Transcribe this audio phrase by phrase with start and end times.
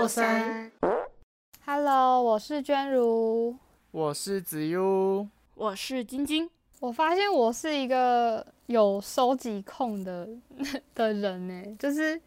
[0.00, 0.72] 过三。
[1.66, 3.54] Hello，我是娟如。
[3.90, 6.48] 我是子悠，我是晶晶。
[6.80, 10.26] 我发现我是一个有收集控的
[10.94, 12.18] 的人呢，就是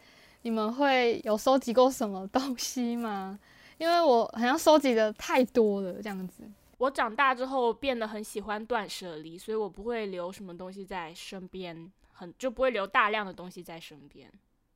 [0.43, 3.39] 你们会有收集过什么东西吗？
[3.79, 6.43] 因为我好像收集的太多了，这样子。
[6.77, 14.31] 我长大之后变得很喜欢断舍离，所以我不会留什么东西在身边，很就不会留大量的东西在身边。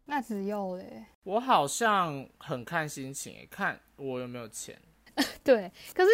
[0.08, 4.78] 那只有嘞，我好像很看心情诶，看我有没有钱。
[5.44, 5.72] 对。
[5.94, 6.10] 可是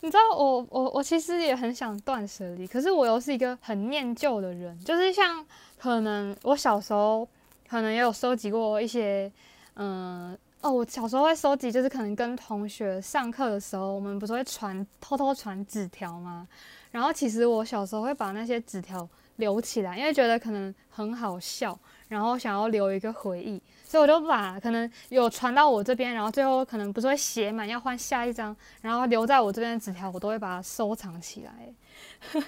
[0.00, 5.46] 你知道我，我我其实也很想断舍离，可是我又是一个很念旧的人，就是像
[5.78, 7.28] 可能我小时候
[7.68, 9.30] 可能也有收集过一些，
[9.76, 10.36] 嗯。
[10.62, 16.48] 哦，我小时候会收集，就是可能跟同学上课的时候，我们不是会传偷偷传纸条吗？
[16.90, 19.06] 然后其实我小时候会把那些纸条
[19.36, 32.42] 留起来，因为觉得可能很好笑，然后想要留一个回忆，所以我就把可能有传到我这边，然后最后可能不是会写满要换下一张，然后留在我这边的纸条，我都会把它收藏起来。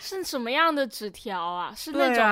[0.00, 1.72] 是什么样的纸条啊？
[1.74, 2.22] 是那种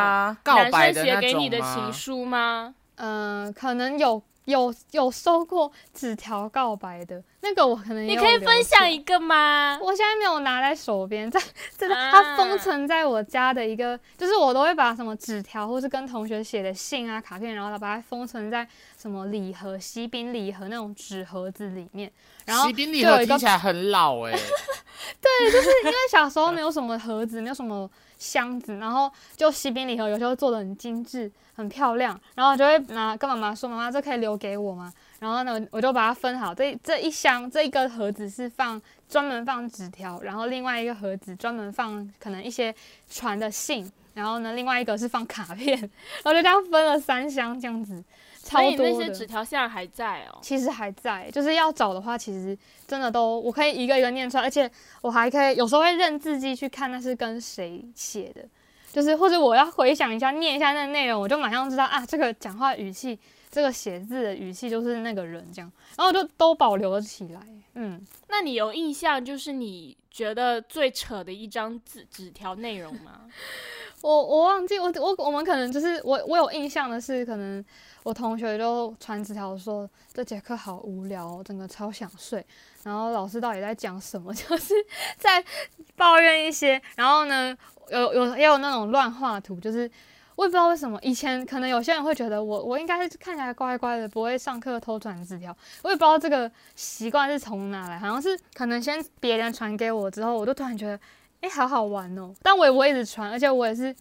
[0.71, 2.75] 男生写给你的情书吗？
[2.97, 9.79] 嗯、可能有有有收过纸条告白的那个，我可能也你可以分享一个吗？
[9.81, 11.41] 我现在没有拿在手边，在
[11.77, 18.67] 真的它封存在我家的一个，就是我都会把什么纸条或是跟同学写的信啊、卡片，然后把它封存在
[19.01, 22.11] 什么礼盒、喜饼礼盒那种纸盒子里面。
[22.45, 27.89] 然后喜饼礼盒听起来很老哎、 因为小时候没有什么盒子，没有什么
[28.23, 42.73] 箱子，然后就喜饼礼盒有时候做的很精致、很漂亮，然后就会拿跟妈妈说：“妈妈，这可以留给我吗？”然后呢，我就把它分好，这这一箱这一个盒子是放专门放纸条，然后另外一个盒子专门放可能一些
[43.11, 45.77] 传的信，然后呢，另外一个是放卡片，
[46.23, 48.03] 然后就这样分了三箱这样子，
[48.53, 48.93] 超所以多的。
[48.93, 50.39] 那些纸条现在还在哦。
[50.43, 52.57] 其实还在，就是要找的话，其实
[52.87, 58.45] 真的都我可以一个一个念出来，而且我还可以有时候会认字迹去看那是跟谁写的，
[58.93, 63.19] 就是或者我要回想一下念一下那个内容，我就马上知道啊，这个讲话语气，
[63.51, 67.41] 这个写字的语气就是那个人这样，然后我就都保留了起来。
[67.75, 73.23] 嗯，那你有印象，就是你觉得最扯的一张纸纸条内容吗？
[74.03, 77.65] 我我忘记我我我们可能就是我我有印象的是，可能
[78.03, 82.45] 我同学就传纸条说这节课好无聊哦，整个超想睡。
[82.83, 84.33] 然后老师到底在讲什么？
[84.35, 84.75] 就是
[85.17, 85.45] 在
[85.97, 86.81] 抱怨一些。
[86.97, 87.57] 然后呢，
[87.91, 89.91] 有有也有那种乱画图，就是
[90.35, 95.57] 我也不知道为什么，以前可能有些人会觉得我我应该是看起来乖乖的，不会上课偷传纸条。
[95.83, 100.99] 我也不知道这个习惯是从哪来，好像是可能先别人传给我之后，我就突然觉得。
[101.43, 102.33] 哎、好好玩哦！
[102.41, 103.93] 但我也不会一直传，而且我也是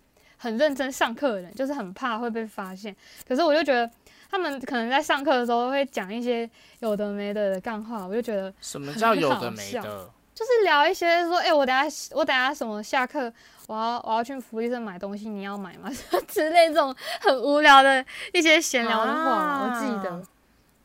[0.42, 2.96] 很认真上课的人，就是很怕会被发现。
[3.28, 3.88] 可是我就觉得
[4.32, 10.10] 他们可能在上课的时候会讲一些有的没的的干话，我就觉得什么叫有的没的？
[10.34, 13.32] 就是聊一些说，哎、我等下我等下什么下课，
[13.68, 15.92] 我要我要去福利社买东西，你要买吗？
[16.28, 18.04] 之类这种很无聊的
[18.34, 20.24] 一些闲聊的话，啊我记得。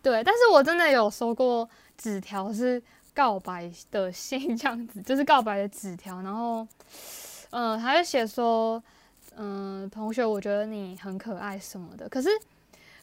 [0.03, 1.67] 对，但是我真的有收过
[1.97, 2.83] 纸条是
[3.15, 6.67] 告白的信，这样子就是告白的纸条，然后，
[7.51, 8.83] 嗯、他就写说，
[9.37, 12.29] 嗯、同学，我觉得你很可爱什么的，可是。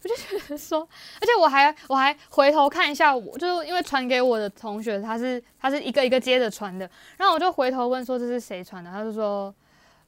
[0.06, 0.82] 我就觉得说，
[1.22, 9.56] 而且我还我还回头看一下，我就是因为传给我的同学，他是他是一个一个接着传的，然后我就回头问说这是谁传的，他就说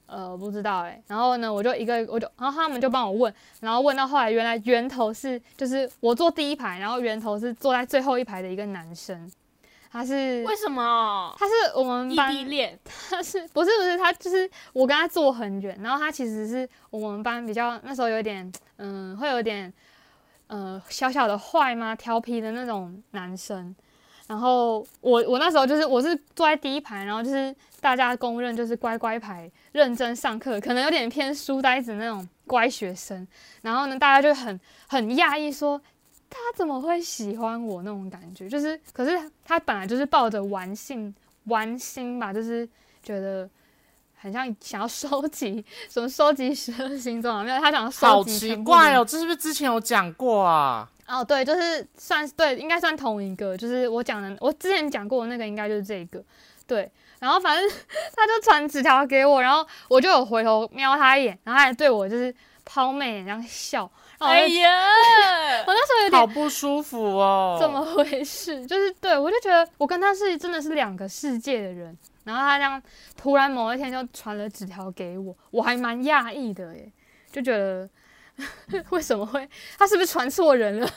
[0.04, 9.32] 呃不知道哎、然后呢我就一个我就然后他们就帮我问，然后问到后来原来源头是就是我坐第一排，然后源头是坐在最后一排的一个男生，
[9.96, 11.34] 他是为什么？
[11.38, 12.78] 他是我们异班地恋？
[13.08, 19.72] 他是不是不是他就是我跟他坐很远，然后他其实是我们班比较那时候有点嗯会有点
[20.48, 23.74] 呃小小的坏吗调皮的那种男生，
[24.26, 33.26] 然后我我那时候就是我是坐在第一排，然后就是大家公认就是乖乖牌，认真上课，可能有点偏书呆子那种乖学生，
[33.62, 35.80] 然后呢大家就很很讶异说。
[36.28, 38.48] 他怎么会喜欢我那种感觉？
[38.48, 41.14] 就是，可是他本来就是抱着玩性、
[41.44, 42.68] 玩心吧，就是
[43.02, 43.48] 觉得
[44.14, 50.90] 很像想要收集什么收集十二星座啊，没有，他想要收集好奇怪哦，这是不是之前有讲过啊？
[51.06, 56.22] 哦，对，就是算对，应该算同一个，就是我讲的，我之前讲过的那个应该就是这个，
[56.66, 56.90] 对。
[57.18, 57.66] 然后反正
[58.14, 62.32] 他就传纸条给我，然后我就有回头瞄他一眼，然后他还对我就是
[62.62, 64.70] 抛媚眼这样笑，哎呀，
[65.66, 67.56] 我那时候有点好不舒服哦。
[67.60, 68.66] 怎么回事？
[68.66, 72.82] 就是对我就觉得我跟他是真的是两个世界的人，然后他这样
[73.16, 76.90] 突然某一天就传了纸条给我，我还蛮讶异的耶，
[77.30, 77.88] 就觉得
[78.90, 79.48] 为什么会
[79.78, 80.88] 他是不是传错人了？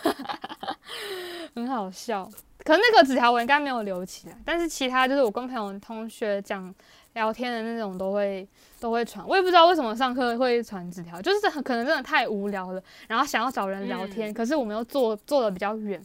[1.55, 2.29] 很好笑。
[2.63, 6.73] 可是那个纸条我应该没有留起来，但是其他就是我跟朋友、同学讲
[7.13, 8.47] 聊天的那种都会
[8.79, 9.27] 都会传。
[9.27, 16.01] 我也不知道为什么上课会传纸条，就是很可能真的太无聊了，然后想要找人聊天，嗯可是我们又坐坐的比较远，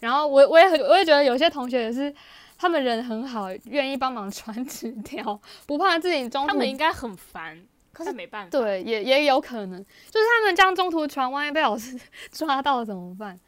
[0.00, 2.14] 然后我我也很我也觉得有些同学也是。
[2.58, 7.54] 他们人很好，愿意帮忙传纸条，不怕自己中途他们应该很烦，
[7.92, 8.48] 可是没办法。
[8.48, 11.94] 对，也也有可能，就是他们这样中途传，万一被老师
[12.32, 13.38] 抓到怎么办？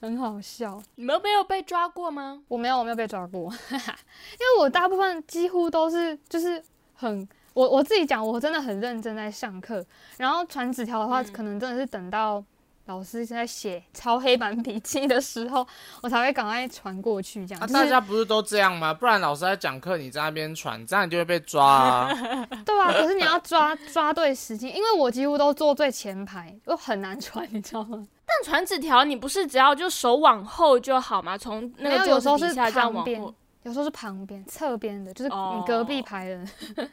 [0.00, 0.82] 很好笑。
[0.96, 2.42] 你们没有被抓过吗？
[2.48, 6.62] 我没有，我没有被抓过， 因为我大部分几乎都是就是
[6.94, 9.84] 很我我自己讲，我真的很认真在上课，
[10.18, 12.44] 然后传纸条的话，嗯可能真的是等到
[12.86, 15.66] 老师在写抄黑板笔记的时候，
[16.02, 17.62] 我才会赶快传过去，这样。
[17.62, 18.92] 啊，就是大家不是都这样吗？
[18.92, 22.12] 不然老师在讲课，你在那边传，这样你就会被抓啊。
[22.64, 28.06] 对啊，可是你要抓 抓对时机，因为我几乎都坐最前排，又很难传，你知道吗？
[28.26, 31.36] 但传纸条你不是只要就手往后就好吗？
[31.38, 33.34] 从那个有时候是桌子底下这样往后。
[33.64, 36.48] 有时候是旁边、侧边的，就是哦你隔壁排的人，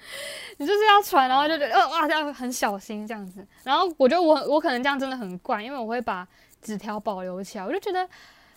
[0.57, 3.45] 你就是要传，然后就觉得呃哇，要很小心这样子。
[3.63, 6.27] 然后我觉得我我可能这样真的很怪，因为我会把
[6.61, 8.07] 纸条保留起来，我就觉得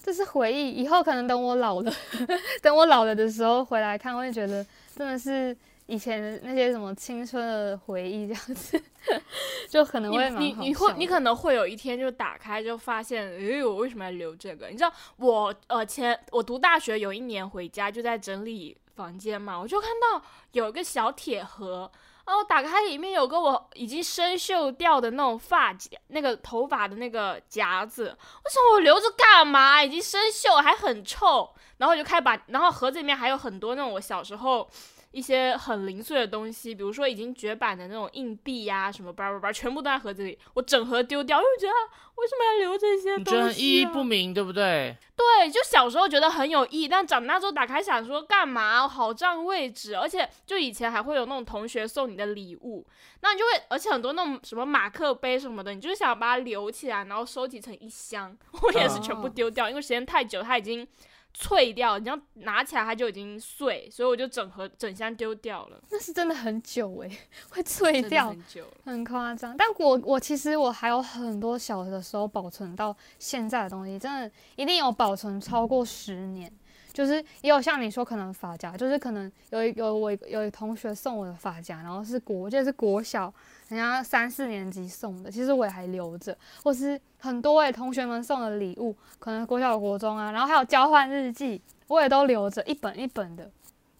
[0.02, 1.92] 这是回忆，以后可能等我老了，
[2.62, 4.64] 等我老了的时候回来看，会觉得
[4.96, 8.82] 真的是以前那些什么青春的回忆这样子，
[9.68, 14.68] 就可能会蛮你你你会你可能会有一天就打开就发现，诶，我为什么要留这个？
[14.68, 21.90] 你知道我呃前我读大学有一年回家就在整理房间嘛，我就看到有一个小铁盒，
[22.26, 29.84] 然后打开里面有个我已经生锈掉的那种发夹，那个头发的那个夹子，为什么我留着干嘛？
[29.84, 34.66] 已经生锈还很臭，然后我就开始把，然后盒子里面还有很多那种我小时候。
[35.14, 41.72] 一些很零碎的东西，比如说已经绝版的那种硬币呀、什么叭叭叭，全部都在盒子里，我整盒丢掉，因为我觉得
[42.16, 43.42] 为什么要留这些你东西、啊？
[43.42, 44.96] 觉得意义不明，对不对？
[45.14, 52.84] 对，就小时候觉得很有意义，但长大之后打开想说干嘛，好占位置，而且就以前还会有那种同学送你的礼物，
[53.20, 58.36] 那你就会，而且很多那种什么马克杯什么的，你就是想把它留起来，然后收集成一箱。
[58.62, 60.86] 我也是全部哦丢掉，因为时间太久，它已经
[61.34, 67.18] 脆掉，你要拿起来它就已经碎，所以我就整盒整箱丢掉了，那是真的很久诶、
[67.50, 68.30] 会脆掉。
[68.30, 68.64] 很久。
[68.84, 76.50] 很夸张，但我我其实我还有很多小的时候保存到现在的东西，真的一定有保存超过十年。
[76.94, 83.34] 就是也有像你说，可能发夹，就是可能有有我有一同学送我的发夹，然后是国，就是国小，
[83.68, 93.50] 人家三四年级送的，其实我也还留着，或是很多位、同学们送的礼物，可能国小、国中啊，然后还有交换日记，我也都留着一本一本的。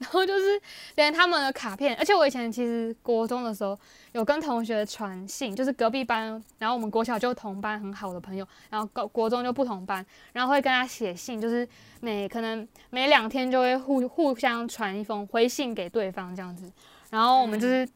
[0.05, 0.61] 然后就是
[0.97, 3.77] 连他们的卡片，而且我以前其实国中的时候
[4.13, 10.05] 有跟同学传信，就是隔壁班，然后我们国小就同班很好的朋友，然后高国中就不同班，
[10.35, 11.67] 然后会跟他写信，就是
[12.01, 16.71] 每可能每两天就会互互相传一封回信给对方这样子，
[17.09, 17.89] 然后我们就是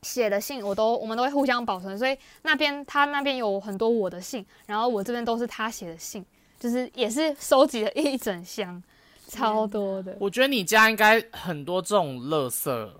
[0.00, 6.24] 写的信我都我们都会互相保存，所以那边他那边有很多我的信，然后我这边都是他写的信，
[6.58, 8.82] 就是也是收集了一整箱，
[9.32, 10.16] 超多的。
[10.20, 12.68] 我觉得你家应该很多这种垃圾。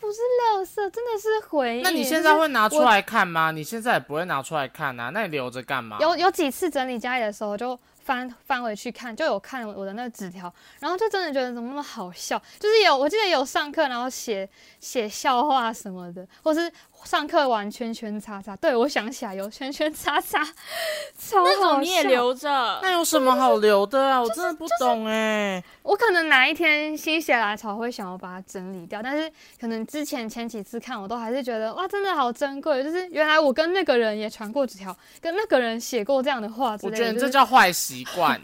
[0.00, 1.82] 不是垃圾，真的是回忆。
[1.82, 3.50] 那你现在会拿出来看吗？
[3.50, 5.10] 你现在也不会拿出来看啊？
[5.10, 5.98] 那你留着干嘛？
[6.00, 14.48] 有有几次整理家里的时候，就翻翻回去看，就有看我的那个纸条，然后就真的觉得怎么那么好笑，就是有我记得有上课，然后写
[14.80, 16.72] 写笑话什么的，或是
[17.04, 18.56] 上课玩圈圈叉叉。
[18.56, 20.44] 对我想起来有圈圈叉叉，
[21.18, 22.48] 超那好种你也留着，
[22.82, 24.20] 那有什么好留的啊？
[24.22, 29.30] 我真的不懂哎、我可能哪一天心血来潮会想要把它整理掉，但是
[29.60, 36.96] 可能之前前几次看，我都还是觉得哇，真的好珍贵，就是原来我跟那个人也传过纸条，跟那个人写过这样的话之类的。
[36.96, 38.40] 我觉得你这叫坏习惯。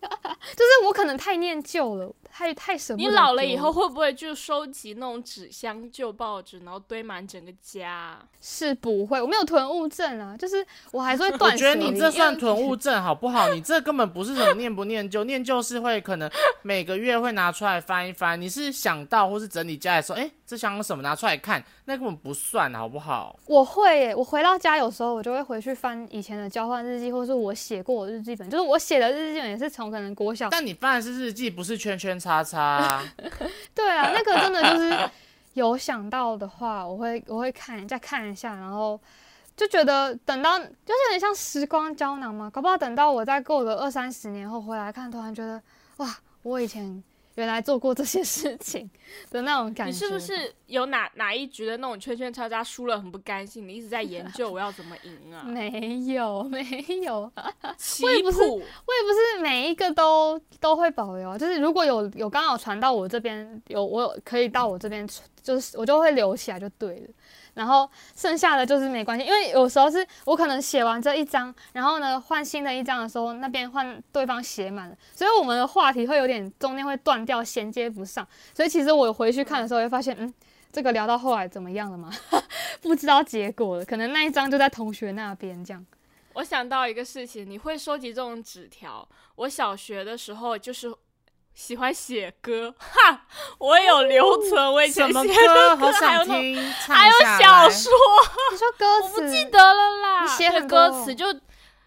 [0.00, 3.08] 就是我可能太念旧了，太太舍不得。
[3.08, 8.18] 你老了以后，会不会就收集那种纸箱、旧报纸，然后堆满整个家？
[8.40, 11.80] 是不会，我没有囤物症啊，就是我还是会 断我舍离。
[11.80, 13.52] 觉得你这算囤物症好不好？
[13.52, 16.30] 你这根本不是什么念不念旧，念旧是会可能
[16.62, 18.40] 每个月会拿出来翻一翻。
[18.40, 23.38] 你是想到或是整理家的时候，哎、这箱有什么拿出来看，那根本不算好不好？
[23.46, 30.48] 我会耶，我回到家有时候我就会回去翻以前的交换日记，或是我写过我日记本，就是我写的日记本也是从可能国小。
[30.50, 33.02] 但你翻的是日记，不是圈圈叉叉。
[33.74, 35.10] 对啊，那个真的就是
[35.54, 39.00] 有想到的话，我会我会看再看一下，然后
[39.56, 45.60] 就觉得等到就是很像时光胶囊嘛，搞不好等到我再过个二三十年后回来看，突然觉得
[45.96, 47.02] 哇，我以前。
[47.40, 48.88] 原来做过这些事情
[49.30, 49.92] 的那种感觉。
[49.92, 53.66] 你是不是有哪哪一局的那种圈圈叉叉输了很不甘心？
[53.66, 55.42] 你一直在研究 我要怎么赢啊？
[55.44, 56.60] 没有 没
[57.02, 57.30] 有，
[57.76, 65.08] 棋我也不是谱我也不是每一个都都会保留啊，就是如果有有刚好传到我这边，有我有可以到我这边，
[65.42, 67.08] 就是我就会留起来就对了。
[67.60, 67.86] 然后
[68.16, 78.26] 剩下的就是没关系，因为有时候是我可能写完这一张，然后呢换新的一张的时候，那边换对方写满了，所以我们的话题会有点中间会断掉，衔接不上。
[78.54, 80.32] 所以其实我回去看的时候，会发现，嗯，
[80.72, 82.10] 这个聊到后来怎么样了吗？
[82.80, 85.84] 不知道结果了，可能那一张就在同学那边这样。
[86.32, 89.06] 我想到一个事情，你会收集这种纸条？
[89.34, 90.90] 我小学的时候就是
[91.60, 93.26] 喜欢写歌，哈，
[93.58, 95.36] 我有留存，我以前什么写歌？
[95.36, 97.92] 还有那种想听，还有小说，
[98.50, 100.22] 你说歌我不记得了啦。
[100.22, 101.26] 你写对很多哦歌词就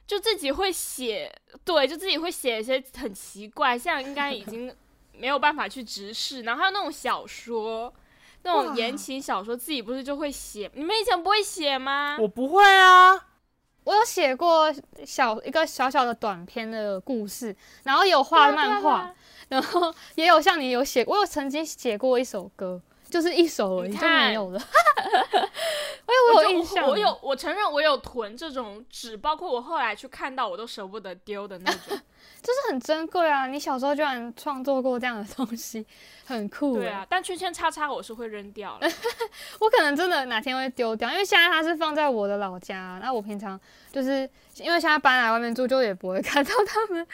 [0.06, 1.34] 就自己会写，
[1.66, 4.74] 对，就自己会写一些很奇怪，现在应该已经
[5.12, 6.44] 没有办法去直视。
[6.44, 7.92] 然后还有那种小说，
[8.44, 10.70] 那种言情小说，自己不是就会写？
[10.76, 12.16] 你们以前不会写吗？
[12.20, 13.20] 我不会啊，
[13.86, 14.72] 我有写过
[15.04, 17.54] 小一个小小的短篇的故事，
[17.84, 19.14] 然后有画漫画，，
[19.54, 22.82] 然后也有像你有写，我有曾经写过一首歌，
[23.14, 24.60] 就是一首而已就没有了。
[26.06, 31.80] 我有我有就印象，我有，我承认我有囤这种纸，包括我后来去看到我都舍不得丢的那种。
[32.42, 33.48] 就是很珍贵啊！
[33.48, 35.86] 你小时候居然创作过这样的东西，
[36.26, 36.80] 很酷、欸。
[36.80, 38.88] 对啊，，但圈圈叉叉我是会扔掉了。
[39.60, 43.58] 我可能真的哪天会丢掉，因为现在它是放在我的老家，那我平常
[43.94, 47.06] 就是因为现在搬来外面住，就也不会看到它们。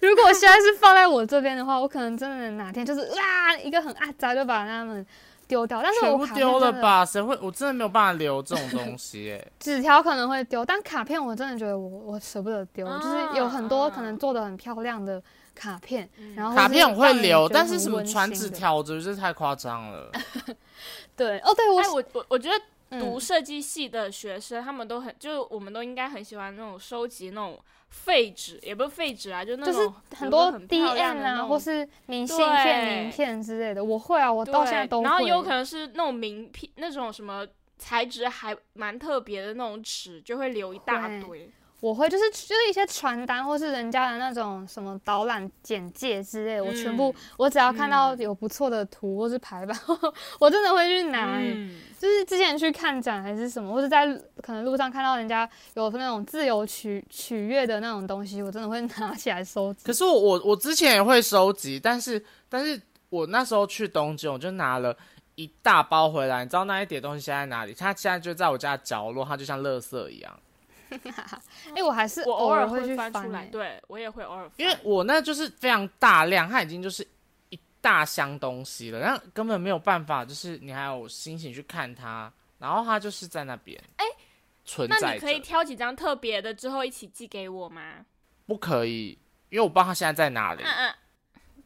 [0.00, 5.06] 如果现在是放在我这边的话，我可能真的哪天就是啊一个很阿杂就把它们
[5.48, 5.82] 丢掉。
[5.82, 6.70] 但是我卡全丢了？
[6.74, 7.04] 吧？
[7.04, 7.36] 谁会？
[7.42, 9.44] 我真的没有办法留这种东西哎。
[9.58, 15.20] 纸条可能会丢，但卡片我真的觉得我我舍不得丢，啊就是有很多可能做的很漂亮的
[15.54, 18.30] 卡片，嗯然后卡片我会留，但是什么传？
[18.30, 20.10] 纸条，我觉得这太夸张了。
[21.16, 22.54] 对，哦，对我哎，我我我觉得
[22.90, 27.58] 嗯读设计系的学生，他们都很，就我们都应该很喜欢那种收集那种
[27.90, 35.04] 废纸，也不是废纸啊，就那就是种很多 DM 啊，或是明信片、对名片之类的，我会啊，我到现在都会。
[35.04, 41.50] 然后有可能是那种名片，那种什么材质还蛮特别的那种纸，就会留一大堆。
[41.80, 49.78] 我会就是就是一些传单或是人家的那种什么导览简介之类的，我全部嗯我只要看到嗯有不错的图或是排版，
[50.40, 51.52] 我真的会去拿、欸。
[51.54, 54.06] 嗯，就是之前去看展还是什么，或是在
[54.42, 59.84] 可能路上看到人家有那种自由取取悦的那种东西，我真的会 拿起来收集。
[59.84, 64.96] 可是我我我之前也会收集，但是但是我那时候去东京，我就拿了
[65.36, 66.42] 一大包回来。
[66.42, 67.72] 你知道那一叠东西现在在哪里？
[67.72, 70.40] 它现在就在我家的角落，它就像垃圾一样。
[71.74, 77.06] 哎、我还是我偶尔尔会去翻出来，欸对我也会偶尔翻，因为我那就是非常大量，它已经就是
[77.50, 84.04] 一大箱东西了，那根本没有办法，就是你还有心情去看它，然后它就是在那边，哎
[84.64, 88.04] 存在那你可以，挑几张特别的，之后一起寄给我吗？
[88.46, 89.18] 不可以，
[89.50, 90.62] 因为我不知道它现在在哪里。
[90.62, 90.94] 嗯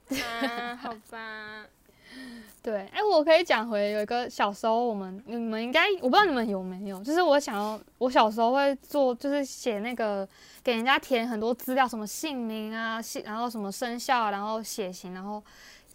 [0.08, 1.64] 嗯，啊，好吧，
[2.62, 10.26] 对，哎、我可以讲回有一个小时候我们你们应该我不知道你们有没有，就是我想要我小时候会做，就是写那个
[10.62, 15.42] 给人家填很多资料，什么姓名啊，姓然后什么生肖，然后血型，然后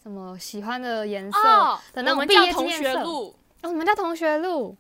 [0.04, 1.40] 什么喜欢的颜色。
[1.40, 4.76] 哦，的那种我们叫毕业纪同学念册录，哦，你们叫同学录，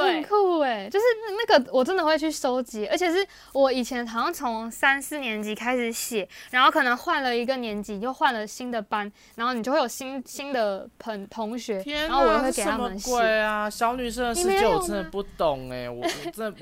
[0.00, 1.04] 很，酷哎，就是
[1.36, 13.10] 那个我真的会去收集，而且是我以前好像从三四年级开始写，然后可能换了一个年级，又换了新的班，然后你就会有新新的朋同学，天然后我也，会给他们写。
[13.10, 13.68] 鬼啊！
[13.68, 16.54] 小女生的世界我真的不懂哎、我我真的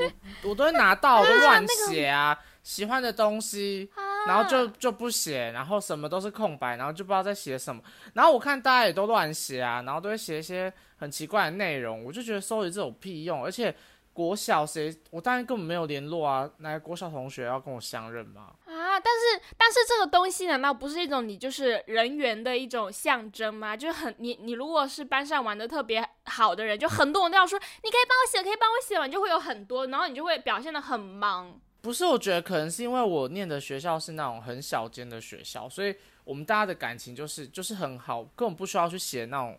[0.43, 3.91] 我我都会拿到，我都乱写啊，喜欢的东西，
[4.27, 7.83] 然后就就不写，然后什么都是空白，然后就不知道在写什么。
[8.15, 13.75] 然后我看大家也都乱写啊，然后都会写一些很奇怪的内容，我就觉得收集这有屁用，而且。
[14.13, 16.51] 国小谁，我当然根本没有联络啊！
[16.59, 18.53] 哪个国小同学要跟我相认吗？
[18.67, 23.75] 啊，但是但是这个东西难道不是一种你就是人缘的一种象征吗？
[23.75, 31.59] 就是很你你如果是班上玩的特别好的人，就很多人都要说你可以帮我写，可以帮我写完，就会有很多，然后你就会表现的很忙。
[31.83, 35.95] 不是，我觉得可能是因为我念的学校是那种很小间的学校，所以
[36.25, 39.59] 我们大家的感情就是就是很好，根本不需要去写那种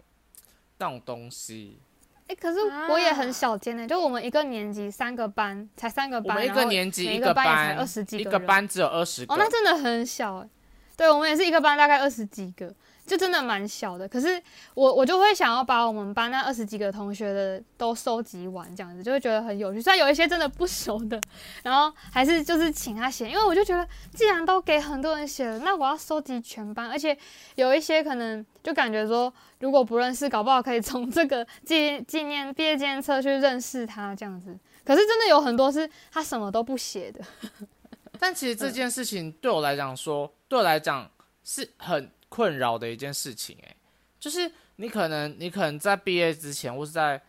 [0.78, 1.80] 那种东西。
[2.28, 2.60] 哎、可是
[2.90, 9.34] 我也很小间呢、就我们一个年级三个班，才三个班，我们一个年级一个班才二十几个一个班只有二十个。
[9.34, 10.50] 哦，那真的很小哎、
[10.96, 12.74] 对，我们也是一个班，大概二十几个，
[13.06, 14.08] 就真的蛮小的。
[14.08, 14.42] 可是
[14.74, 19.82] 我我就会想要把我们班那二十几个同学的都收集完，这样子就会觉得很有趣。
[19.82, 21.20] 虽然有一些真的不熟的，
[21.64, 27.18] 然后还是就是请他写，因为我就觉得既然都给很多人写了，那我要收集全班，而且
[27.56, 34.58] 有一些可能就感觉说，如果不认识，搞不好可以从这个纪纪念毕业纪念册去认识他这样子。
[34.84, 37.22] 可是真的有很多是他什么都不写的。
[38.20, 41.10] 但其实这件事情对我来讲说，对我来讲
[41.44, 43.58] 是很困扰的一件事情。
[43.64, 43.76] 诶，
[44.18, 47.22] 就是你可能你可能在毕业之前，或是在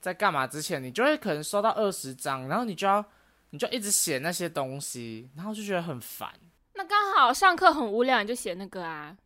[0.00, 3.04] 在干嘛之前，你就会可能收到二十张，然后你就要
[3.50, 6.32] 你就一直写那些东西，然后就觉得很烦。
[6.74, 9.16] 那刚好上课很无聊，你就写那个啊。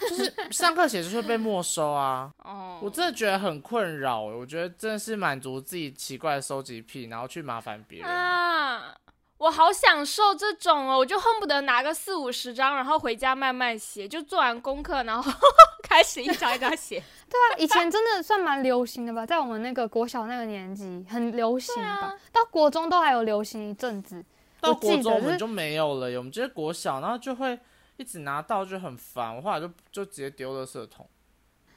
[0.00, 2.34] 就是上课写就会被没收啊。
[2.42, 4.20] 哦，我真的觉得很困扰。
[4.20, 8.92] 我觉得真的是满足自己奇怪的收集癖，然后去麻烦别人啊。
[9.38, 15.32] 我好享受这种哦，我就恨不得拿个四五十张，然后回家慢慢写，就做完功课，然后
[15.82, 17.02] 开始一张一张写。
[17.30, 24.24] 对啊，以前真的算蛮流行的吧，在我们那个国小那个年纪很流行吧，到国中都还有流行一阵子。
[24.60, 27.56] 到国中我们就没有了，我们觉得国小，然后就会
[27.96, 31.08] 一直拿到就很烦，我后来就就直接丢了色桶。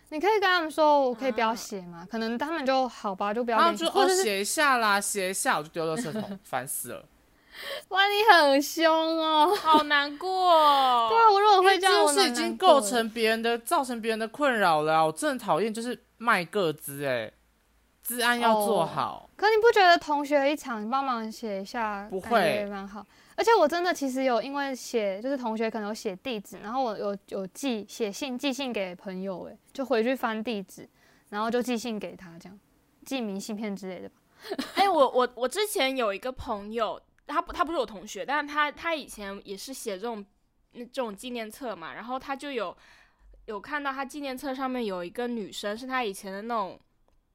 [0.10, 2.08] 你可以跟他们说，我可以不要写嘛？
[2.10, 3.58] 可能他们就好吧，就不要。
[3.60, 7.06] 然后就哦写一下啦，写一下我就丢了色桶，烦死了。
[7.90, 10.30] 哇，你很凶哦，好难过。
[11.10, 15.06] 对啊，我如果会这样，是已经构成别人的，造成别人的困扰了。
[15.06, 17.32] 我真的讨厌，就是卖个资，哎，
[18.04, 19.30] 治安要做好。
[19.36, 23.06] 可你不觉得同学一场帮忙写一下，不会蛮好？
[23.36, 30.88] 而且我真的其实有因为写，就是同学可能有写地址，然后我有有寄写信寄信给朋友，哎，就回去翻地址，
[31.30, 32.60] 然后就寄信给他，这样
[33.06, 34.16] 寄明信片之类的吧。
[34.76, 37.02] 哎，我我我之前有一个朋友。
[37.28, 40.26] 他不，他不是我同学，但是他他以前也是写这种
[40.72, 42.76] 那这种纪念册嘛，然后他就有
[43.46, 46.80] 有看到他纪念册上面有一个女生是他以前的那种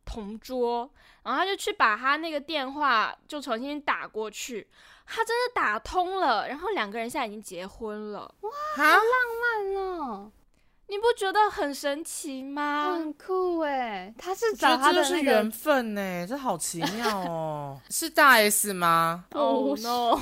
[0.05, 0.91] 同桌，
[1.23, 4.69] 然后他就去把他那个电话就重新打过去，
[5.05, 9.03] 他真的打通了，然后两个人现在已经结婚了，哇，好浪
[9.41, 10.33] 漫哦！
[10.89, 12.95] 你不觉得很神奇吗？
[12.95, 17.81] 很酷哎，他是找他的是缘分呢，这好奇妙哦。
[17.91, 19.25] 是大 S 吗？
[19.35, 20.17] Oh no！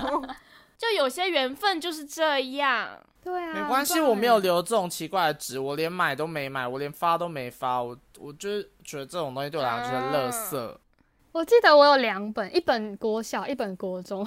[0.76, 2.88] 就有些缘分就是这样。
[3.22, 10.76] 对啊，没关系，我没有留这种奇怪的纸，我连买都没买，我连发都没发，我我就是觉得这种东西对我来讲就是垃圾。
[11.32, 14.26] 我记得我有两本，一本国小，一本国中。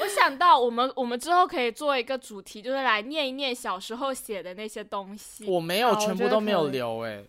[0.00, 5.44] 我想到我们我们之后可以做一个主题，就是来念一念小时候写的那些东西。
[5.46, 7.24] 我没有，全部都没有留哎。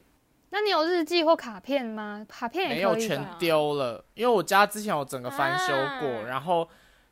[0.52, 2.26] 那你有日记或卡片吗？
[2.28, 4.04] 卡片没有，全丢了。
[4.14, 6.68] 因为我家之前有整个翻修过，然后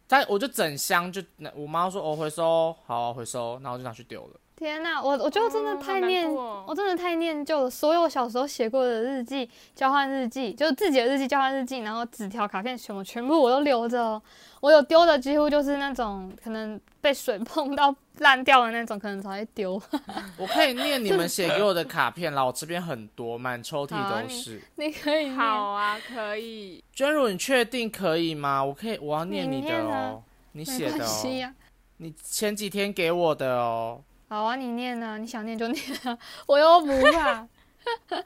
[0.07, 1.21] 在我就整箱就，
[1.55, 4.39] 我妈说哦回收，好回收，然后就拿去丢了。
[4.57, 7.69] 天呐，我我觉得真的太念，我真的太念旧了。
[7.69, 14.19] 所有小时候写过的日记、交换日记，就是自己的日记、交换日记，然后纸条、卡片什么，全部我都留着。
[14.59, 19.79] 我有丢的，几乎就是那种可能被水碰到烂掉的那种，可能才会丢。
[20.39, 24.59] 我可以念你们写给我的卡片啦，我这边很多，满抽屉都是。
[24.77, 26.83] 你可以好啊，可以。
[26.91, 28.65] 娟如，你确定可以吗？
[28.65, 31.53] 我可以，我要念你的哦，你写的哦，
[31.97, 34.01] 你前几天给我的哦。
[34.29, 37.47] 好啊，你念啊，你想念就念啊， 我又不怕。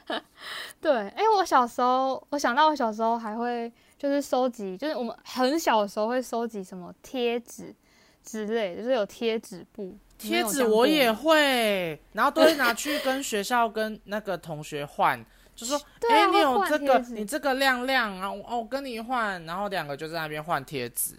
[0.82, 7.76] 对，哎，我小时候，我想到我小时候还会就是收集，就是我们很小的时候会收集什么贴纸
[8.24, 9.96] 之类，就是有贴纸布。
[10.18, 15.24] 贴纸我也会，然后都会拿去跟学校跟那个同学换，
[15.56, 21.16] 就说， 哎，你有这个，你这个亮亮啊，哦，我跟你换，然后两个就在那边换贴纸。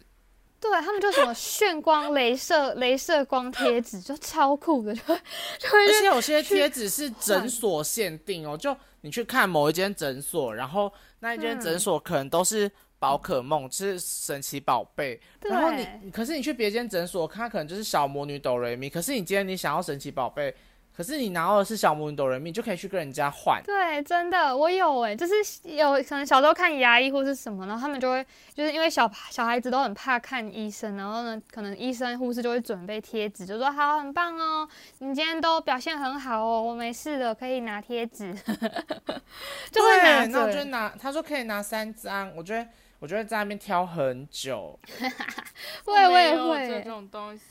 [0.63, 5.87] 对他们就什么炫光、镭射、镭射光贴纸，就超酷的，就就会。
[5.87, 15.21] 而且有些贴纸是诊所限定哦，就你去看某一间诊所，然后那一间诊所可能都是宝可梦，是神奇宝贝。
[15.43, 18.89] 然后你，可是你去别间诊所，它可能就是小魔女哆瑞咪。
[18.89, 20.55] 可是你今天你想要神奇宝贝。
[20.95, 23.63] 可是你拿到的是小魔女哆人命，就可以去跟人家换。
[23.65, 28.25] 对，真的，我有哎，就是有可能小时候看牙医或是什么，然后他们就会
[28.55, 38.35] 就是因为小小孩子都很怕看医生，然后呢，可能医生护士就会准备贴纸，就说好，很棒哦，你今天都表现很好哦，我没事的，可以拿贴纸。
[39.73, 42.67] 对，那我就拿，他说可以拿三张，我觉得
[43.03, 44.79] 我就会在那边挑很久。
[45.85, 47.43] 会，我也没有这会，种东西。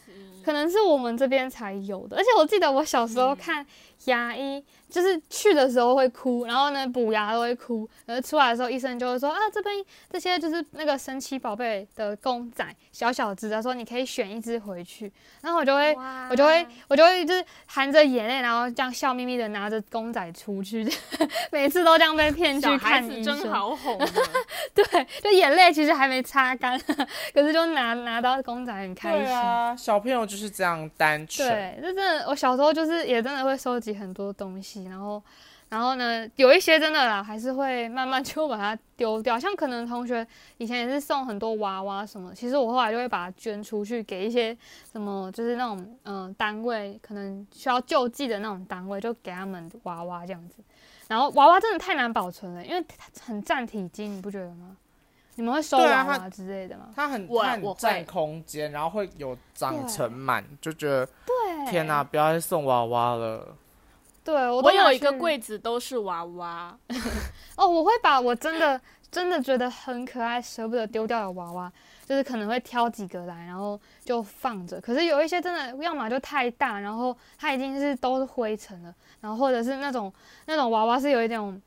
[0.46, 2.16] 可能是我们这边才有的。
[2.16, 3.66] 而且我记得我小时候嗯看
[4.06, 9.74] 牙医，就是去的时候会哭，然后呢补牙都会哭，然后出来的时候医生就会说啊，这边
[10.12, 15.96] 这些就是那个神奇宝贝的公仔，小小只他，说你可以选一只回去，然后我就会。
[16.30, 20.86] 我就会，我就会就是含着眼泪，然后这样笑眯眯的拿着公仔出去，
[21.52, 23.50] 每次都这样被骗去小孩看医生真。
[23.50, 24.08] 好哄啊。
[24.74, 26.80] 对，就眼泪其实还没擦干，
[27.34, 29.24] 可是就拿拿到公仔很开心。
[29.24, 31.48] 对啊，小朋友就是这样单纯。
[31.48, 35.22] 对，这真的，我小时候就是也真的会收集很多东西，然后，
[35.70, 39.40] 然后呢，有一些真的啦，还是会慢慢就把它丢掉。
[39.40, 40.26] 像可能同学
[40.58, 44.58] 以前也是送很多娃娃什么，其实我后来就会把它捐出去给一些
[44.92, 50.56] 什么，就是那种嗯、呃单位，可能需要救济的那种单位，就给他们娃娃这样子。
[51.08, 54.78] 然后娃娃真的太难保存了，因为它很占体积，你不觉得吗？
[55.36, 56.90] 你们会收娃娃之类的吗？
[56.94, 63.56] 它很我它很占空间，然后会有长成满，就觉得对，天哪、不要再送娃娃了。
[64.24, 66.78] 对我我有一个柜子都是娃娃，
[67.58, 68.80] 哦，我会把我真的
[69.10, 71.72] 真的觉得很可爱、舍不得丢掉的娃娃，
[72.06, 74.80] 就是可能会挑几个来，然后就放着。
[74.80, 80.14] 可是有一些真的，要么就太大，然后它已经是都是灰尘了，然后或者是那种
[80.46, 81.62] 那种娃娃是有一点，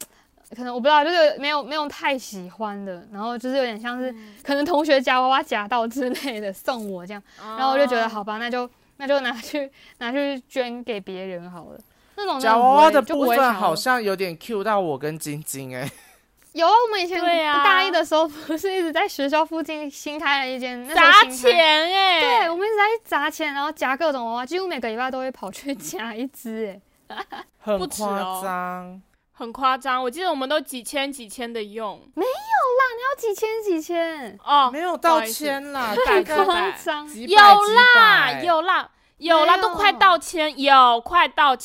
[0.56, 11.80] 可能我不知道，就是没有没有太喜欢的，然后就是有点像是嗯可能同学夹娃娃夹到之类的送我这样，然然后我就觉得好吧，那就那就拿去拿去捐给别人好了。
[12.16, 15.90] 那种夹娃娃的部分好像有点 Q 到我跟晶晶哎、
[16.52, 17.20] 有啊，我们以前
[17.64, 21.24] 大一的时候不是一直在学校附近新开了一间，砸。
[21.24, 21.52] 钱
[21.92, 26.80] 哎、对，我们一直在砸钱，然后夹各种娃娃，几乎每个礼拜都会跑去夹一只。
[27.08, 27.18] 哎，
[27.58, 29.02] 很不止夸哦张。
[29.36, 30.00] 很夸张。
[30.00, 37.12] 我记得我们都几千几千的用没有啦，你要几千几千，哦，没有到千啦，太 大概夸张。
[37.26, 41.56] 有啦有啦有啦，都快到千，有快到我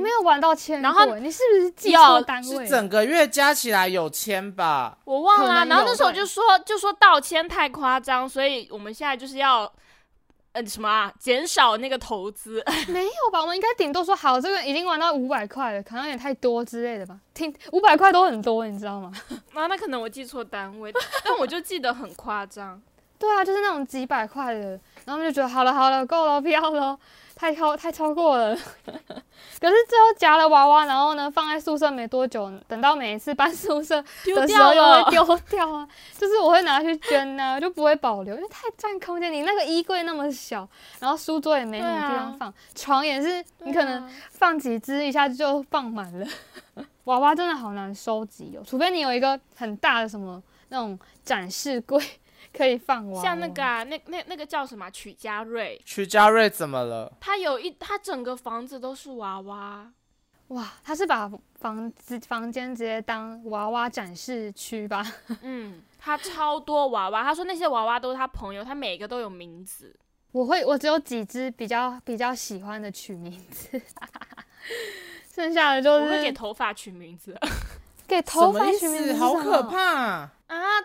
[0.00, 0.08] 没。
[0.10, 2.64] 有玩到千然后，你是不是记错单位？
[2.64, 4.98] 是整个月加起来有千吧？
[5.04, 9.72] 我忘了然后那时候就说就说到千太夸张，所以我们现在就是要
[10.52, 12.62] 呃什么啊，减少那个投资。
[12.88, 13.40] 没有吧？
[13.40, 17.16] 我们应该顶多说好，这个已经玩到五百块了，可能有点太多之类的吧。
[17.32, 19.12] 听五百块都很多，你知道吗？
[19.54, 20.92] 啊，那可能我记错单位，
[21.24, 22.82] 但我就记得很夸张。
[23.18, 24.78] 对啊，就是那种几百块的，
[25.08, 26.98] 然后就觉得好了好了，够了，不要了，
[27.34, 28.54] 太超太超过了。
[29.58, 39.32] 可是最后夹了娃娃，然后呢放在宿舍没多久，等到每一次搬 宿舍丢的时候又会丢掉啊， 就是我会拿去捐啊、就不会保留，因为太占空间。
[39.32, 40.68] 你那个衣柜那么小，
[41.00, 46.26] 然后书桌也没什么地方放，床也是你可能放几只一下就放满了。
[47.04, 51.98] 娃娃真的好难收集哦，除非你有一个很大的什么那种展示柜
[52.58, 53.22] 可以放娃娃。
[53.22, 57.12] 像那个啊，那那那个叫什么啊曲家瑞，曲家瑞怎么了？
[57.20, 59.92] 他有一他整个房子都是娃娃。
[60.48, 65.06] 哇，他是把房子房间直接当娃娃展示区吧？
[65.42, 69.94] 嗯，他超多娃娃，他说那些娃娃都是他朋友，他每个都有名字。
[70.32, 73.80] 我会，我只有几只比较比较喜欢的取名字，
[75.32, 77.38] 剩下的就我会给头发取名字
[78.08, 79.62] 给头发取名字好可！
[79.64, 79.94] 怕！
[80.00, 80.32] 啊，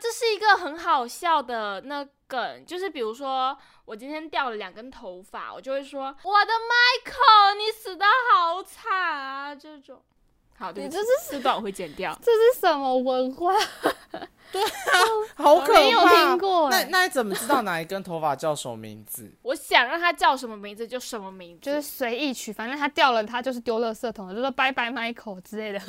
[0.02, 10.02] 这是一个很好笑的那梗，就是比如说我今天掉了两根头发，我就会说我的 Michael，你死的好惨啊，这种。
[10.56, 12.18] 好，对你这是这段我会剪掉。
[12.22, 13.54] 这是什么文化？
[14.52, 14.70] 对啊
[15.36, 16.10] 好可怕没有怕！
[16.10, 19.32] 听过那哎、那你怎么知道 哪一根头发叫什么名字？
[19.42, 25.80] 我想让它叫什么名字就什么名字，就是随意取，反正它掉了，它就是丢垃圾桶了，就说拜拜 Michael 之类的。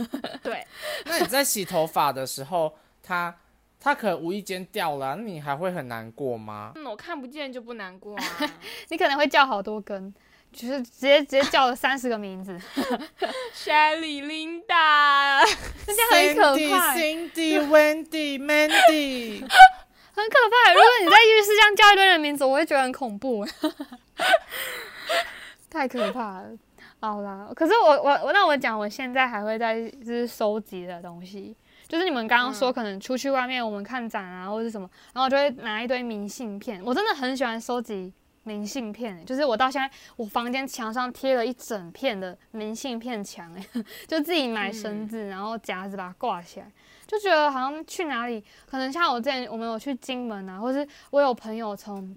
[0.42, 0.66] 对，
[1.04, 3.37] 那你在洗头发的时候，它
[3.85, 6.73] 它可能无意间掉了啊、那你还会很难过吗？
[6.75, 8.25] 嗯，我看不见就不难过啊。
[8.88, 10.12] 你可能会叫好多根，
[10.51, 12.59] 就是直接直接叫了三十个名字
[13.55, 15.44] ，Shelly、Linda，
[15.87, 19.40] 那这样很可怕、Cindy、Wendy、Mandy，
[20.16, 20.73] 很可怕。
[20.73, 23.47] 如果你在浴室这样叫一堆人名字，我会觉得很恐怖，
[25.68, 26.47] 太可怕了。
[27.01, 31.55] 好啦，可是我我我那我讲，我现在还会在就是收集的东西，
[31.94, 36.83] 就是你们刚刚说，嗯可能出去外面我们看展啊，或者是什么，然后就会拿一堆明信片。
[36.85, 43.64] 我真的很喜欢收集明信片、欸就是我到现在我房间墙上贴了一整片的明信片墙，哎，
[44.09, 46.66] 就自己买绳子，然后夹子把它挂起来。
[47.07, 52.16] 就觉得好像去哪里，可能像我之前我们有去金门啊，或是我有朋友从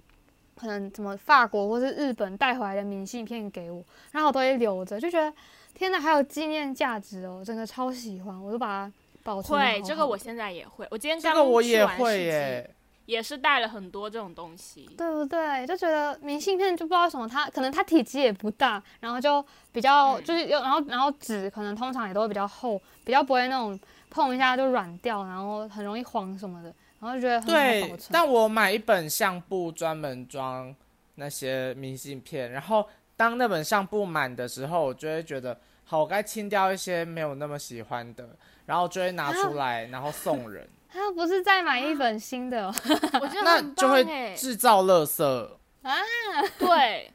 [0.56, 5.32] 可能什么法国或是日本带回来的明信片给我，然后我都会留着，就觉得
[5.72, 8.92] 天哪，还有纪念价值哦，真的超喜欢，我都把它
[9.28, 10.86] 保存得好会，这个我现在也会。
[10.90, 12.74] 我今天这刚个我也会耶。
[13.04, 14.86] 也是带了很多这种东西。
[14.98, 15.66] 对不对？
[15.66, 26.68] 就觉得明信片就不知道什么它可能它体积也不大，然后就比较、嗯就是又，然后然后纸可能通常也都会比较厚，比较不会那种碰一下就软掉，然后很容易黄什么的，
[27.00, 28.10] 然后就觉得很好对保，存。
[28.12, 30.74] 但我买一本相簿专门装
[31.14, 32.86] 那些明信片，然后
[33.16, 38.36] 当那本相簿满的时候，我就会觉得好，我该清掉一些没有那么喜欢的，
[38.68, 42.74] 然后就会拿出来，然后送人， 他不是再买一本新的、哦，
[43.14, 45.24] 我觉得那就会制造垃圾
[45.80, 45.96] 啊。
[46.58, 47.10] 对，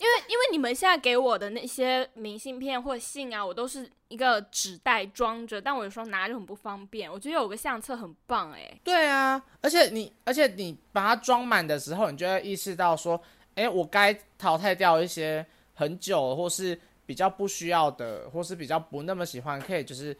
[0.00, 7.08] 因为因为你们现在给我的那些明信片或信啊，我都是一个纸袋装着，但我有时候拿着很不方便。
[7.08, 8.76] 我觉得有个相册很棒哎。
[8.82, 13.20] 对啊，而且你，而且你把它装满的时候，你就会意识到说，
[13.54, 20.16] 哎，我该淘汰掉一些很久或是比较不需要的，或是比较不那么喜欢，可以就是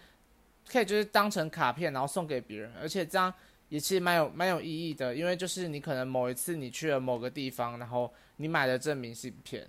[0.71, 3.33] 可以就是当成卡片，然后送给别人，而且这样
[3.69, 9.69] 也其实蛮有蛮有意义的，因为就是你可能某一次你去了某个地方，然后你买了这明信片，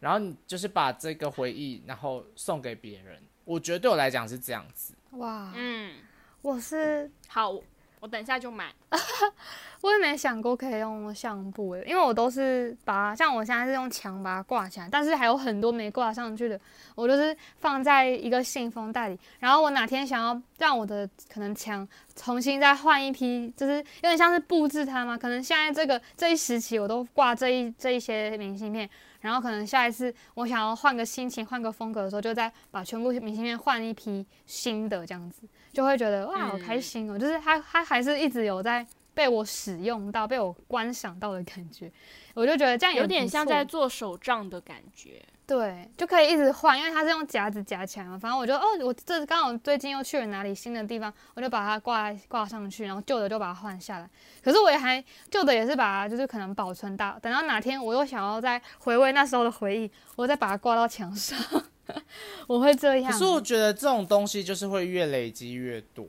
[0.00, 4.94] 然后你就是把这个回忆然后送给别人，我觉得对我来讲是这样子。
[5.12, 5.96] 哇，嗯，
[6.42, 7.58] 我是好，
[8.00, 8.72] 我等一下就买。
[9.80, 16.60] 我也没想过可以用相簿诶，因为我都是把像我现在是用墙把它挂起来，但是还有很多没挂上去的，
[16.96, 19.18] 我就是放在一个信封袋里。
[19.38, 25.16] 然后我哪天想要让我的可能墙重新再换一批，就是有点像是布置它嘛。
[25.16, 28.88] 可能现在这个这一时期我都挂这一这一些明信片，
[29.20, 37.18] 然后可能下一次我想要换个心情、换个风格的时候，就再把全部明信片换一批新的，这样子就会觉得哇，好开心哦！
[37.18, 38.86] 就是它它还是一直有在。
[39.14, 41.90] 被我使用到、被我观赏到的感觉，
[42.34, 45.20] 我就觉得这样有点像在做手账的感觉。
[45.48, 48.18] 对，就可以一直换，因为它是用夹子夹起来嘛。
[48.18, 54.10] 反正我就哦，我这刚好最近又去了哪里新的地方，我就把它挂挂上去，然后旧的就把它换下来。
[54.44, 61.38] 可是我也还旧的也是把它就是可能保存到，等到哪天我又想要再回味那时候的回忆，我再把它挂到墙上。
[62.46, 63.10] 我会这样。
[63.10, 66.06] 可是我觉得这种东西就是会越累积越多。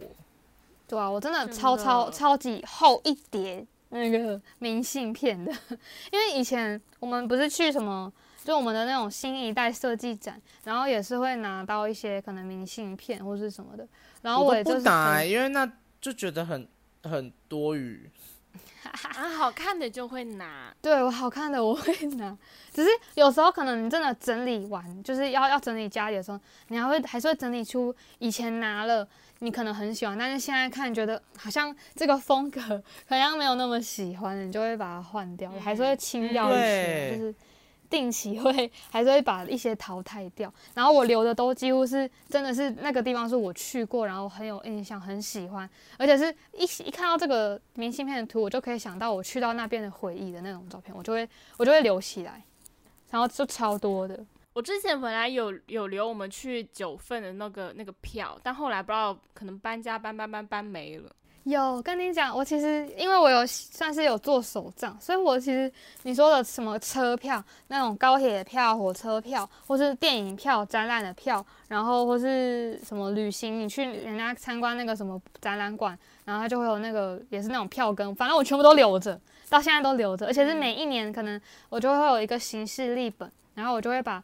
[0.86, 5.50] 对啊，我真的超超的超级厚一叠那个 明信片的，
[6.12, 8.12] 因为以前我们不是去什么，
[8.50, 13.88] 就我们的那种新一代设计展，然后也是会拿到一些可能明信片或是什么的，
[14.24, 16.68] 然后我也就是都不拿、欸，因为那就觉得很
[17.04, 18.10] 很多余。
[19.16, 20.74] 啊，好看的就会拿。
[20.82, 22.36] 对我好看的我会拿，
[22.74, 29.08] 只是有时候可能你真的整理完，就是要要整理家里的时候，你还会还是会整理出以前拿了
[29.42, 32.60] 你可能很喜欢，但是现在看觉得好像这个风格
[33.06, 37.36] 好像没有那么喜欢，你就会把它换掉，还是会清掉一些，对就是
[37.90, 40.54] 定期会还是会把一些淘汰掉。
[40.74, 52.44] 然后我留的都几乎是真的是那个地方是我去过，然后很有印象，很喜欢，而且是一一看到这个明信片的图，我就可以想到我去到那边的回忆的那种照片，我就会我就会留起来，
[53.10, 54.24] 然后就超多的。
[54.54, 61.10] 我之前本来有有留我们去九份的那个那个票，但后来不知道可能搬家搬搬搬搬没了。
[61.52, 65.72] 有跟你讲，我其实因为我有算是有做手账，所以我其实
[66.04, 84.24] 你说的什么车票、那种高铁票、火车票，或是电影票、展览的票，然后或是什么旅行，你去人家参观那个什么展览馆，然后他就会有那个也是那种票根，反正我全部都留着，到现在都留着，而且是每一年可能我就会有一个行事历本，然后我就会把，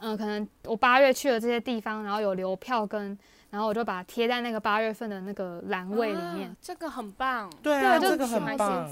[0.00, 3.18] 嗯、可能我八月去了这些地方，然后有留票根。
[3.54, 8.90] 然后我就把它贴在那个八月份的那个栏位里面，啊这个很棒，对啊，这个很棒。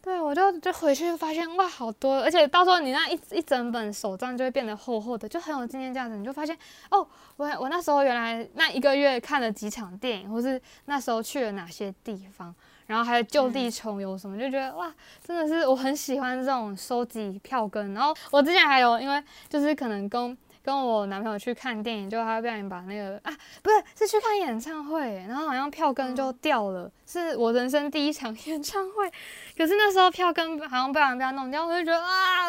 [0.00, 6.16] 对，我就就回去发现哇，好多，而且到时候你那一一整本手账就会变得厚厚的，就很有纪念价值。
[6.16, 6.56] 你就发现
[6.90, 12.54] 哦，我我那时候原来那一个月看了几场电影，或是那时候去了哪些地方，
[12.86, 14.90] 然后还有就地重游什么，就觉得哇，
[15.22, 17.92] 真的是我很喜欢这种收集票根。
[17.92, 20.34] 然后我之前还有因为就是可能跟
[20.68, 29.10] 跟我男朋友去看电影，就他不小心把那个啊，不是是去看演唱会，然后好像票根就掉了，是我人生第一场演唱会。
[29.56, 32.44] 可是那时候票根好像不小心被他弄掉，我就觉得啊，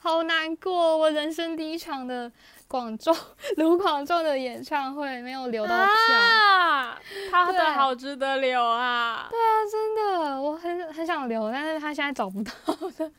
[0.00, 0.96] 好难过！
[0.96, 2.32] 我人生第一场的
[2.66, 3.14] 广州
[3.58, 5.84] 卢广仲的演唱会没有留到票，
[6.18, 6.98] 啊，
[7.30, 9.28] 他的好值得留啊！
[9.30, 12.50] 对啊真的，我很很想留，但是他现在找不到
[12.96, 13.12] 的，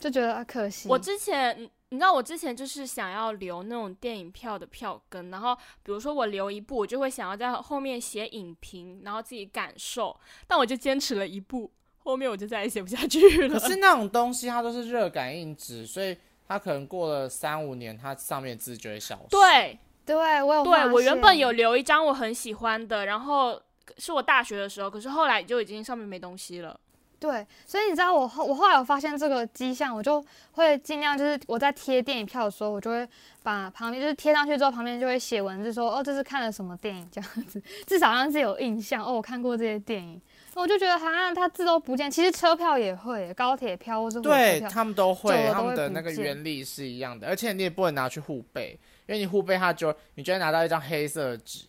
[0.00, 0.88] 就觉得啊可惜。
[0.88, 10.14] 我之前，你你知道，我之前就是想要留那种电影票的票根，然后比如说我留一部，我就会想要在后面写影评，然后自己感受，
[10.46, 11.70] 但我就坚持了一部，
[12.04, 13.58] 后面我就再也写不下去了。
[13.58, 16.14] 可是 那种东西它都是热感应纸，所以
[16.46, 19.28] 它可能过了三五年，它上面字就会消失。
[19.30, 23.58] 对对我有对我原本有留一张我很喜欢的，然后
[23.96, 26.78] 是我大学的时候，可是后来就已经上面没东西了。
[27.18, 33.08] 对，所以你知道我后我后来有发现这个迹象，我就会尽量就是我在贴电影票的时候，我就会
[33.42, 40.20] 把旁边就是贴上去之后，旁边就会写文字说哦这是看了什么电影这样子， 至少让自己有印象哦我看过这些电影。
[40.54, 48.70] 我就觉得好像他字都不见，其实车票也会，高铁票或是火车票，对他们都会，他们的那个原理是一样的，而且你也不能拿去互背，
[49.06, 51.66] 因为你互背它就你就会拿到一张黑色的纸，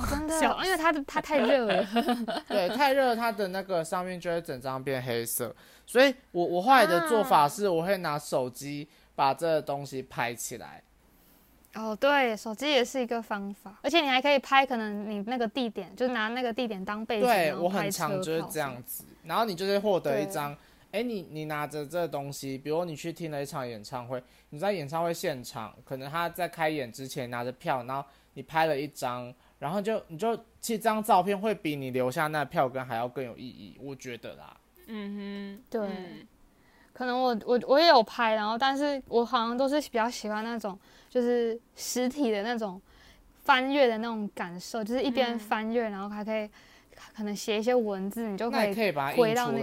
[0.00, 1.86] 哦真的因为它的它太热了。
[2.48, 5.54] 对，太热，它的那个上面就会整张变黑色。
[5.86, 10.82] 所以我我后来的做法是，我会拿手机把这个东西拍起来。
[11.74, 20.56] 哦，对，手机也是一个方法，而且你还可以拍，可能你那个地点，就拿那个地点当背景，对我很常就是这样子，然后你就是获得一张，
[20.90, 34.56] 哎，你你拿着这个东西，比如你去听了一场演唱会，你在演唱会现场，可能他在开演之前拿着票，然后你拍了一张，然后就你就其实这张照片会比你留下那票根还要更有意义，我觉得啦。
[34.88, 35.86] 嗯哼，对。
[35.86, 36.26] 嗯。
[36.92, 42.82] 可能我我我也有拍，然后但是我好像都是比较喜欢那种就是实体的那种
[43.44, 45.38] 翻阅的那种感受，就是一边嗯。
[45.38, 46.50] 翻阅，然后还可以
[47.14, 49.62] 可能写一些文字，你就可以把它印出回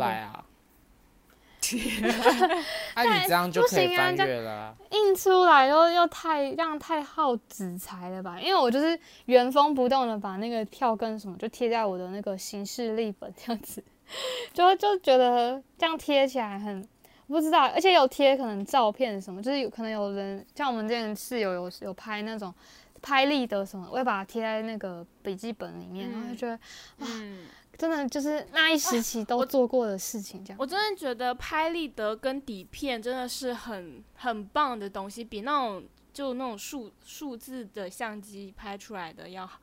[1.75, 2.53] 到
[2.95, 3.17] 那啊。
[3.17, 8.39] 你这样就不可以翻行啊这样阅了啊、印出来又又太让太耗纸材了吧？
[8.39, 13.83] 因为我就是原封不动的把那个票根什么就贴在我的那个行事历本这样子，
[14.53, 16.87] 就就觉得这样贴起来很
[17.27, 22.53] 不知道，而且有贴可能照片什么，就是有可能有人像我们之前室友有有拍那种
[23.01, 26.57] 拍立得什么，我会把它贴在那个笔记本里面，然后就觉得
[26.99, 27.45] 嗯，
[27.77, 30.57] 真的就是那一时期都做过的事情，这样。
[30.59, 39.59] 我真的觉得拍立得跟底片真的是很很棒的东西，比那种就那种数数字的相机拍出来的要好。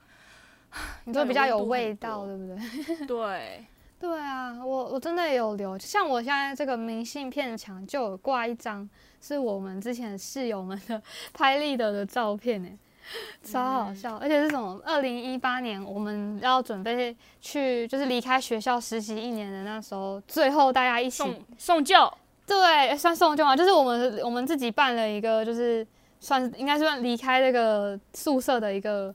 [1.05, 3.07] 你说比较有味道，对不对？
[3.07, 3.65] 对，
[4.01, 8.89] 对啊，我我真的有留，像我现在这个明信片墙就有挂一张，
[9.21, 11.01] 是我们之前室友们的
[11.33, 12.69] 拍立得的照片呢，
[13.45, 14.81] 超好笑，而且是什么？
[14.85, 22.13] 二零一八年我们要准备去，就是离开学校实习一年的那时候，最后大家一起送送旧，
[22.47, 25.87] 对，算送旧嘛，就是我们我们自己办了一个，就是
[26.21, 29.15] 算应该算离开这个宿舍的一个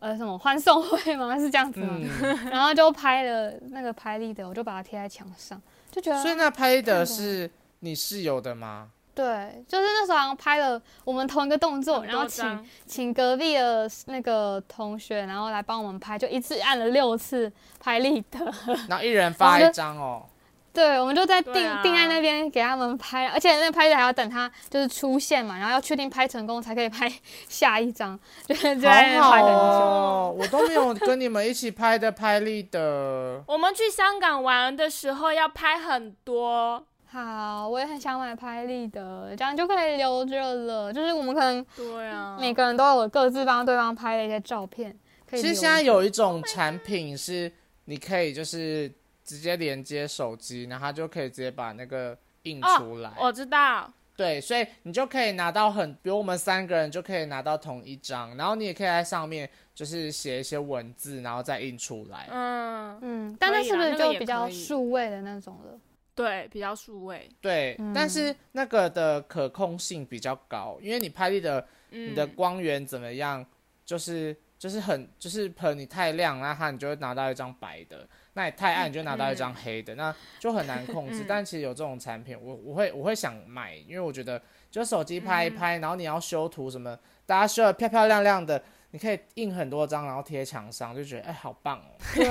[0.00, 1.36] 呃什么欢送会吗？
[1.38, 1.98] 是这样子吗？
[2.22, 8.90] 嗯， 然后就拍了那个拍立得，我就把它贴在墙上，就觉得所以那拍的看是你室友的吗？
[9.14, 18.38] 对，就是那时候好像拍了我们同一个动作，然后请请隔壁的那个同学，然后来帮我们拍，就一次按了六次拍立得。
[18.88, 20.26] 然后一人发一张哦。
[20.72, 27.08] 对，我们就在定、啊定在那边给他们拍，而且那个拍立得还要等他就是出现嘛，然后要确定拍成功才可以拍
[27.48, 29.54] 下一张，就是就在那边好好拍很久。
[29.54, 33.40] 哦，我都没有跟你们一起拍的拍立得。
[33.46, 40.92] 我们去香港玩的时候要拍很多，好，我也很想买拍立得，这样就可以留着了。
[40.92, 47.52] 就是我们可能对啊，每个人都有各自帮对方拍的一些照片，可以其实现在有一种产品是
[47.84, 53.12] 你可以就是直接连接手机，然后它就可以直接把那个印哦出来。
[53.20, 62.26] 我知道，对，所以你就可以拿到很，比如我们三个人就可以拿到同一张，然后你也可以在上面就是写一些文字，然后再印出来。
[62.32, 65.78] 嗯，嗯，但那是不是就比较数位的那种了？
[66.14, 73.44] 对，比较数位，对，但是那个的可控性比较高，因为你拍立得嗯，你的光源怎么样，
[73.84, 77.98] 就是就是很就是可能你太亮，那它你就会拿到一张白的；
[78.34, 81.22] 那你太暗，你就拿到一张黑的，那就很难控制。
[81.22, 81.26] 嗯。
[81.28, 85.54] 但其实有这种产品，我我会我会想买，因为我觉得就手机拍一嗯。
[85.56, 86.96] 拍，然后你要修图什么，
[87.26, 91.90] 大家修的漂漂亮亮的，你可以印很多张，然后贴墙上，就觉得哎好棒哦。
[92.14, 92.24] 对，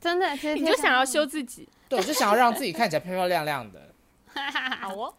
[0.00, 3.80] 真的，你就想要修自己，对，我就想要让自己看起来漂漂亮亮的。
[4.80, 5.14] 好哦，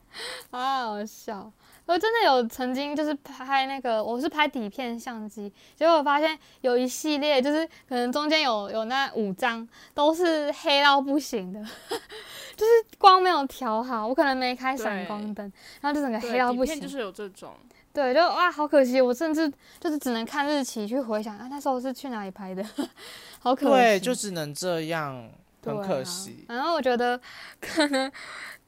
[0.50, 1.52] 好好笑。
[1.86, 11.60] 我真的有曾经就是拍那个，我是拍底片相机，结果我发现有一系列就是可能中间有有那五张都是黑到不行的，
[12.56, 16.76] 就是光没有调好，我可能没开闪光灯，然后就整个黑，到不行。
[16.76, 17.54] 底片就是有这种，
[17.94, 22.66] 对，就哇，好可惜，我甚至就是只能看日期去回想啊，那时候是去哪里拍的，
[23.40, 23.72] 好可惜。
[23.74, 25.30] 对，就只能这样，
[25.64, 26.46] 很可惜。
[26.48, 27.20] 然后我觉得
[27.60, 28.12] 可能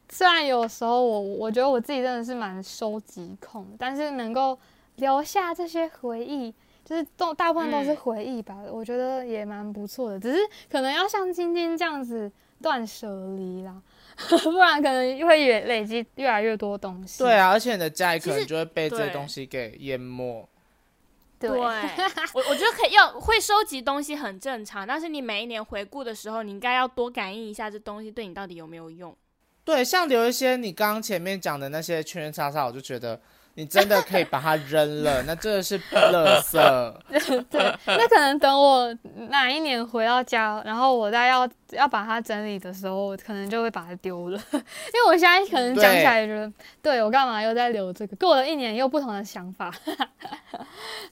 [0.09, 4.57] 虽然有时候我我觉得我自己真的是蛮收集控，但是能够
[4.97, 6.53] 留下这些回忆，
[6.83, 10.19] 就是都大部分都是嗯回忆吧，我觉得也蛮不错的。
[10.19, 12.31] 只是可能要像今天这样子
[12.61, 13.81] 断舍离啦，
[14.43, 17.23] 不然可能会越累积越来越多东西。
[17.23, 20.47] 对啊，而且你的家里可能就会被这些东西给淹没。
[21.53, 21.59] 对，
[22.33, 29.15] 我我觉得可以要会收集东西很正常，但是你每一年回顾的时候，你应该要多感应一下这东西对你到底有没有用。
[29.63, 33.19] 对，像留一些你刚刚前面讲的那些圈圈叉叉，我就觉得
[33.57, 36.93] 你真的可以把它扔了，那真的是垃圾。
[37.49, 38.93] 对，那可能等我
[39.29, 46.51] 哪一年回到家，然后我再要要把它整理的时候，我可能就会把它丢了， 因为我现在可能讲起来觉得，
[46.81, 47.01] 对。
[47.01, 48.15] 我干嘛又在留这个？
[48.17, 49.73] 过了一年又不同的想法。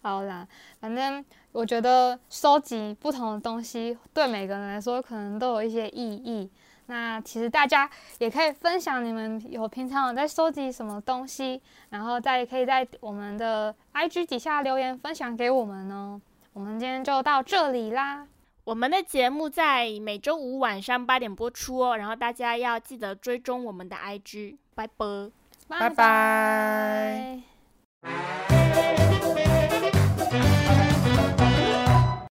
[0.01, 0.45] 好啦，
[0.81, 1.23] 反正
[1.53, 4.27] 我觉得收集不同的东西对。
[4.27, 6.49] 每个人来说可能都有一些意义。
[6.87, 16.21] 那其实大家也可以分享你们有平常有在收集什么东西，然后再可以在我们的 IG 底下留言分享给我们哦。
[16.53, 18.27] 我们今天就到这里啦。
[18.65, 24.57] 我们的节目在每周五晚上八点播出哦，然后大家要记得追踪我们的 IG。
[24.75, 25.31] 拜拜，
[25.67, 27.41] 拜拜。